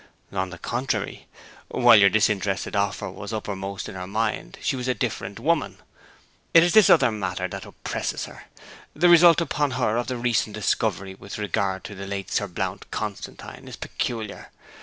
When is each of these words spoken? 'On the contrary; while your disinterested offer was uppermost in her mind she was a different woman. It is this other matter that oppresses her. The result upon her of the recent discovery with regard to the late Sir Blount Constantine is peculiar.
'On 0.31 0.49
the 0.49 0.57
contrary; 0.57 1.27
while 1.67 1.95
your 1.95 2.09
disinterested 2.09 2.75
offer 2.75 3.07
was 3.07 3.31
uppermost 3.31 3.87
in 3.87 3.93
her 3.93 4.07
mind 4.07 4.57
she 4.59 4.75
was 4.75 4.87
a 4.87 4.95
different 4.95 5.39
woman. 5.39 5.77
It 6.55 6.63
is 6.63 6.73
this 6.73 6.89
other 6.89 7.11
matter 7.11 7.47
that 7.47 7.65
oppresses 7.67 8.25
her. 8.25 8.45
The 8.95 9.09
result 9.09 9.41
upon 9.41 9.69
her 9.77 9.97
of 9.97 10.07
the 10.07 10.17
recent 10.17 10.55
discovery 10.55 11.13
with 11.13 11.37
regard 11.37 11.83
to 11.83 11.93
the 11.93 12.07
late 12.07 12.31
Sir 12.31 12.47
Blount 12.47 12.89
Constantine 12.89 13.67
is 13.67 13.75
peculiar. 13.75 14.49